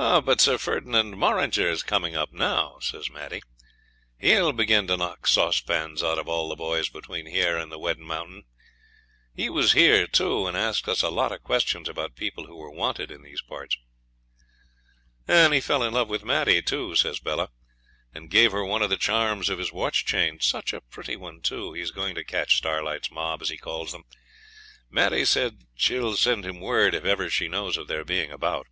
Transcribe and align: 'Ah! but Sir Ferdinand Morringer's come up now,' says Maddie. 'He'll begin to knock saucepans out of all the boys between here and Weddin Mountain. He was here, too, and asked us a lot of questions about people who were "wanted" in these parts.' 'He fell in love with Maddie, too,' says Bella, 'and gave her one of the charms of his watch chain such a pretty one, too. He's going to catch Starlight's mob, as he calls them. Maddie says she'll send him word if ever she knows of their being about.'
'Ah! 0.00 0.20
but 0.20 0.40
Sir 0.40 0.58
Ferdinand 0.58 1.16
Morringer's 1.18 1.82
come 1.82 2.04
up 2.14 2.32
now,' 2.32 2.78
says 2.80 3.10
Maddie. 3.10 3.42
'He'll 4.16 4.52
begin 4.52 4.86
to 4.86 4.96
knock 4.96 5.26
saucepans 5.26 6.04
out 6.04 6.20
of 6.20 6.28
all 6.28 6.48
the 6.48 6.54
boys 6.54 6.88
between 6.88 7.26
here 7.26 7.58
and 7.58 7.72
Weddin 7.72 8.04
Mountain. 8.06 8.44
He 9.34 9.50
was 9.50 9.72
here, 9.72 10.06
too, 10.06 10.46
and 10.46 10.56
asked 10.56 10.86
us 10.88 11.02
a 11.02 11.10
lot 11.10 11.32
of 11.32 11.42
questions 11.42 11.88
about 11.88 12.14
people 12.14 12.46
who 12.46 12.54
were 12.56 12.70
"wanted" 12.70 13.10
in 13.10 13.22
these 13.22 13.42
parts.' 13.42 13.76
'He 15.26 15.60
fell 15.60 15.82
in 15.82 15.92
love 15.94 16.08
with 16.08 16.22
Maddie, 16.24 16.62
too,' 16.62 16.94
says 16.94 17.18
Bella, 17.18 17.48
'and 18.14 18.30
gave 18.30 18.52
her 18.52 18.64
one 18.64 18.82
of 18.82 18.90
the 18.90 18.96
charms 18.96 19.48
of 19.48 19.58
his 19.58 19.72
watch 19.72 20.06
chain 20.06 20.38
such 20.38 20.72
a 20.72 20.80
pretty 20.80 21.16
one, 21.16 21.40
too. 21.40 21.72
He's 21.72 21.90
going 21.90 22.14
to 22.14 22.22
catch 22.22 22.58
Starlight's 22.58 23.10
mob, 23.10 23.42
as 23.42 23.48
he 23.48 23.58
calls 23.58 23.90
them. 23.90 24.04
Maddie 24.88 25.24
says 25.24 25.54
she'll 25.74 26.14
send 26.16 26.46
him 26.46 26.60
word 26.60 26.94
if 26.94 27.04
ever 27.04 27.28
she 27.28 27.48
knows 27.48 27.76
of 27.76 27.88
their 27.88 28.04
being 28.04 28.30
about.' 28.30 28.68